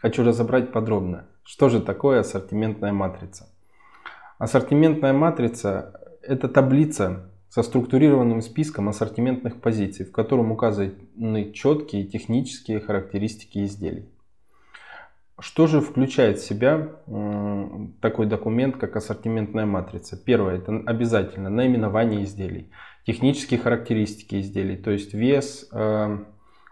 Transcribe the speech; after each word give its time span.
хочу 0.00 0.24
разобрать 0.24 0.72
подробно, 0.72 1.26
что 1.44 1.68
же 1.68 1.80
такое 1.80 2.20
ассортиментная 2.20 2.92
матрица. 2.92 3.48
Ассортиментная 4.38 5.12
матрица– 5.12 6.00
это 6.22 6.48
таблица 6.48 7.30
со 7.48 7.62
структурированным 7.62 8.42
списком 8.42 8.88
ассортиментных 8.88 9.60
позиций, 9.60 10.04
в 10.04 10.12
котором 10.12 10.52
указаны 10.52 11.52
четкие 11.52 12.04
технические 12.04 12.80
характеристики 12.80 13.64
изделий. 13.64 14.08
Что 15.40 15.66
же 15.66 15.80
включает 15.80 16.38
в 16.38 16.44
себя 16.44 16.88
такой 18.00 18.26
документ, 18.26 18.76
как 18.76 18.96
ассортиментная 18.96 19.66
матрица? 19.66 20.16
Первое, 20.16 20.56
это 20.56 20.82
обязательно 20.84 21.48
наименование 21.48 22.24
изделий, 22.24 22.70
технические 23.06 23.60
характеристики 23.60 24.40
изделий, 24.40 24.76
то 24.76 24.90
есть 24.90 25.14
вес, 25.14 25.68
э, 25.72 26.18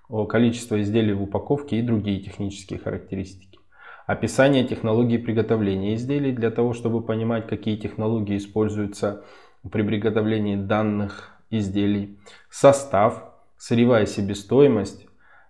количество 0.08 0.80
изделий 0.80 1.12
в 1.12 1.22
упаковке 1.22 1.78
и 1.78 1.82
другие 1.82 2.20
технические 2.20 2.78
характеристики. 2.78 3.58
Описание 4.06 4.64
технологии 4.64 5.16
приготовления 5.16 5.94
изделий 5.94 6.30
для 6.30 6.50
того, 6.50 6.74
чтобы 6.74 7.02
понимать, 7.02 7.48
какие 7.48 7.76
технологии 7.76 8.36
используются 8.36 9.24
при 9.70 9.82
приготовлении 9.82 10.54
данных 10.54 11.32
изделий. 11.50 12.16
Состав, 12.48 13.24
сырьевая 13.56 14.06
себестоимость, 14.06 15.08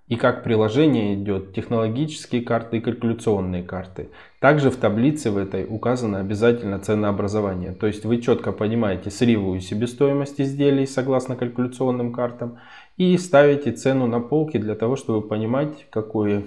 и 0.09 0.17
как 0.17 0.45
приложение 0.45 1.15
идет 1.15 1.53
технологические 1.53 2.43
карты 2.43 2.79
и 2.79 2.81
калькуляционные 2.81 3.63
карты. 3.63 4.09
Также 4.39 4.71
в 4.71 4.77
таблице 4.77 5.31
в 5.31 5.37
этой 5.37 5.67
указано 5.69 6.21
обязательно 6.21 6.79
ценообразование. 6.79 7.73
То 7.73 7.87
есть 7.87 8.05
вы 8.05 8.21
четко 8.21 8.53
понимаете 8.53 9.11
сырьевую 9.11 9.61
себестоимость 9.61 10.41
изделий 10.41 10.87
согласно 10.87 11.35
калькуляционным 11.35 12.13
картам 12.13 12.59
и 12.97 13.17
ставите 13.19 13.73
цену 13.73 14.07
на 14.07 14.21
полке 14.21 14.59
для 14.59 14.77
того, 14.77 14.95
чтобы 14.95 15.27
понимать, 15.27 15.87
какой 15.91 16.47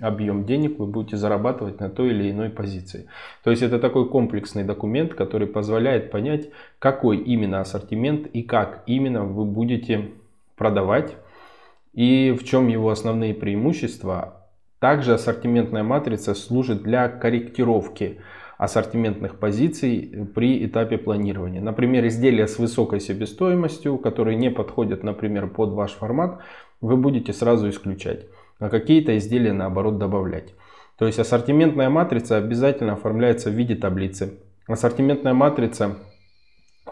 объем 0.00 0.44
денег 0.44 0.78
вы 0.78 0.86
будете 0.86 1.16
зарабатывать 1.16 1.80
на 1.80 1.88
той 1.88 2.10
или 2.10 2.30
иной 2.30 2.50
позиции. 2.50 3.06
То 3.44 3.50
есть 3.50 3.62
это 3.62 3.78
такой 3.78 4.08
комплексный 4.08 4.64
документ, 4.64 5.14
который 5.14 5.46
позволяет 5.46 6.10
понять, 6.10 6.50
какой 6.78 7.18
именно 7.18 7.60
ассортимент 7.60 8.26
и 8.26 8.42
как 8.42 8.82
именно 8.86 9.24
вы 9.24 9.44
будете 9.44 10.10
продавать 10.56 11.16
и 11.96 12.30
в 12.38 12.44
чем 12.44 12.68
его 12.68 12.90
основные 12.90 13.34
преимущества. 13.34 14.46
Также 14.78 15.14
ассортиментная 15.14 15.82
матрица 15.82 16.34
служит 16.34 16.82
для 16.82 17.08
корректировки 17.08 18.20
ассортиментных 18.58 19.38
позиций 19.38 20.28
при 20.34 20.64
этапе 20.66 20.98
планирования. 20.98 21.60
Например, 21.60 22.06
изделия 22.06 22.46
с 22.46 22.58
высокой 22.58 23.00
себестоимостью, 23.00 23.98
которые 23.98 24.36
не 24.36 24.50
подходят, 24.50 25.02
например, 25.02 25.48
под 25.48 25.70
ваш 25.70 25.92
формат, 25.92 26.40
вы 26.82 26.96
будете 26.96 27.32
сразу 27.32 27.68
исключать, 27.70 28.26
а 28.58 28.68
какие-то 28.68 29.16
изделия 29.16 29.54
наоборот 29.54 29.98
добавлять. 29.98 30.54
То 30.98 31.06
есть 31.06 31.18
ассортиментная 31.18 31.88
матрица 31.88 32.36
обязательно 32.36 32.92
оформляется 32.92 33.50
в 33.50 33.54
виде 33.54 33.74
таблицы. 33.74 34.38
Ассортиментная 34.66 35.34
матрица 35.34 35.96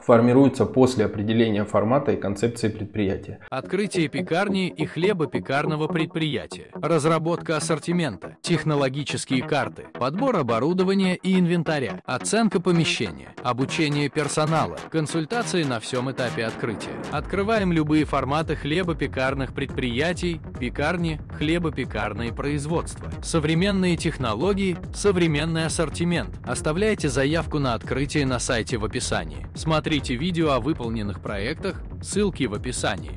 формируется 0.04 0.66
после 0.66 1.06
определения 1.06 1.64
формата 1.64 2.12
и 2.12 2.16
концепции 2.16 2.68
предприятия. 2.68 3.40
Открытие 3.48 4.08
пекарни 4.08 4.68
и 4.68 4.84
хлебопекарного 4.84 5.88
предприятия, 5.88 6.66
разработка 6.74 7.56
ассортимента, 7.56 8.36
технологические 8.42 9.42
карты, 9.42 9.84
подбор 9.94 10.36
оборудования 10.36 11.16
и 11.16 11.38
инвентаря, 11.38 12.02
оценка 12.04 12.60
помещения, 12.60 13.34
обучение 13.42 14.08
персонала, 14.10 14.76
консультации 14.90 15.62
на 15.62 15.80
всем 15.80 16.10
этапе 16.10 16.44
открытия. 16.44 16.90
Открываем 17.10 17.72
любые 17.72 18.04
форматы 18.04 18.56
хлебопекарных 18.56 19.54
предприятий, 19.54 20.40
пекарни, 20.60 21.20
хлебопекарные 21.38 22.32
производства. 22.32 23.10
Современные 23.22 23.96
технологии, 23.96 24.76
современный 24.94 25.64
ассортимент. 25.64 26.30
Оставляйте 26.44 27.08
заявку 27.08 27.58
на 27.58 27.74
открытие 27.74 28.26
на 28.26 28.38
сайте 28.38 28.76
в 28.76 28.84
описании. 28.84 29.46
Смотрите 29.54 29.93
Смотрите 29.94 30.16
видео 30.16 30.50
о 30.50 30.58
выполненных 30.58 31.20
проектах, 31.20 31.80
ссылки 32.02 32.46
в 32.46 32.54
описании. 32.54 33.12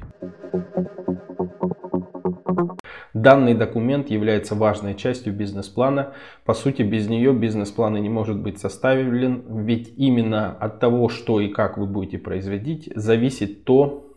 Данный 3.15 3.55
документ 3.55 4.11
является 4.11 4.53
важной 4.53 4.93
частью 4.93 5.33
бизнес-плана. 5.33 6.13
По 6.45 6.53
сути, 6.53 6.83
без 6.83 7.09
нее 7.09 7.33
бизнес-план 7.33 7.95
не 7.95 8.09
может 8.09 8.39
быть 8.39 8.59
составлен, 8.59 9.65
ведь 9.65 9.91
именно 9.97 10.51
от 10.51 10.79
того, 10.79 11.09
что 11.09 11.41
и 11.41 11.47
как 11.47 11.79
вы 11.79 11.87
будете 11.87 12.19
производить, 12.19 12.91
зависит 12.93 13.63
то, 13.63 14.15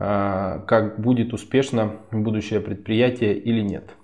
а, 0.00 0.64
как 0.66 1.00
будет 1.00 1.32
успешно 1.32 1.92
будущее 2.10 2.58
предприятие 2.58 3.38
или 3.38 3.60
нет. 3.60 3.94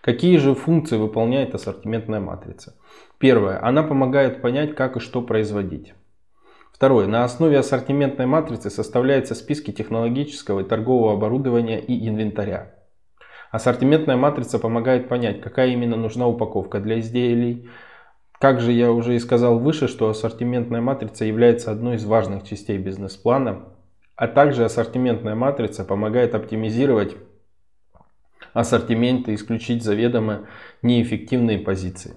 Какие 0.00 0.38
же 0.38 0.56
функции 0.56 0.96
выполняет 0.96 1.54
ассортиментная 1.54 2.18
матрица? 2.18 2.74
Первое. 3.18 3.64
Она 3.64 3.84
помогает 3.84 4.42
понять, 4.42 4.74
как 4.74 4.96
и 4.96 5.00
что 5.00 5.22
производить. 5.22 5.94
Второе. 6.76 7.06
На 7.06 7.24
основе 7.24 7.58
ассортиментной 7.58 8.26
матрицы 8.26 8.68
составляются 8.68 9.34
списки 9.34 9.70
технологического 9.70 10.60
и 10.60 10.64
торгового 10.64 11.14
оборудования 11.14 11.80
и 11.80 12.06
инвентаря. 12.06 12.74
Ассортиментная 13.50 14.16
матрица 14.16 14.58
помогает 14.58 15.08
понять, 15.08 15.40
какая 15.40 15.68
именно 15.68 15.96
нужна 15.96 16.28
упаковка 16.28 16.78
для 16.80 17.00
изделий. 17.00 17.70
Как 18.38 18.60
же 18.60 18.72
я 18.72 18.92
уже 18.92 19.16
и 19.16 19.20
сказал 19.20 19.58
выше, 19.58 19.88
что 19.88 20.10
ассортиментная 20.10 20.82
матрица 20.82 21.24
является 21.24 21.70
одной 21.70 21.96
из 21.96 22.04
важных 22.04 22.44
частей 22.44 22.76
бизнес-плана, 22.76 23.70
а 24.14 24.28
также 24.28 24.66
ассортиментная 24.66 25.34
матрица 25.34 25.82
помогает 25.82 26.34
оптимизировать 26.34 27.16
ассортимент 28.52 29.30
и 29.30 29.34
исключить 29.34 29.82
заведомо 29.82 30.46
неэффективные 30.82 31.58
позиции. 31.58 32.16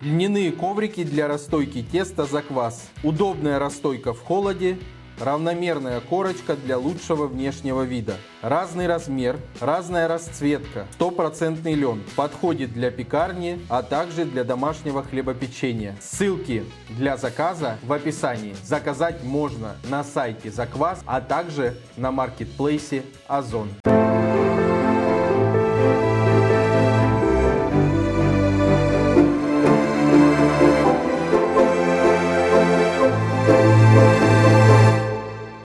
Льняные 0.00 0.52
коврики 0.52 1.04
для 1.04 1.28
расстойки 1.28 1.82
теста 1.82 2.24
за 2.26 2.42
квас. 2.42 2.90
Удобная 3.02 3.58
расстойка 3.58 4.14
в 4.14 4.20
холоде. 4.20 4.78
Равномерная 5.18 6.00
корочка 6.00 6.56
для 6.56 6.76
лучшего 6.76 7.26
внешнего 7.26 7.82
вида. 7.82 8.16
Разный 8.42 8.86
размер, 8.86 9.38
разная 9.60 10.08
расцветка. 10.08 10.86
Стопроцентный 10.92 11.74
лен. 11.74 12.02
Подходит 12.16 12.72
для 12.72 12.90
пекарни, 12.90 13.58
а 13.70 13.82
также 13.82 14.26
для 14.26 14.44
домашнего 14.44 15.02
хлебопечения. 15.02 15.96
Ссылки 16.00 16.64
для 16.90 17.16
заказа 17.16 17.78
в 17.82 17.92
описании. 17.92 18.54
Заказать 18.62 19.24
можно 19.24 19.76
на 19.88 20.04
сайте 20.04 20.50
Заквас, 20.50 21.02
а 21.06 21.20
также 21.20 21.78
на 21.96 22.12
маркетплейсе 22.12 23.02
Озон. 23.26 23.70